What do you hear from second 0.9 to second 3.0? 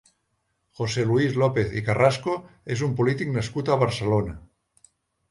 Luis López i Carrasco és un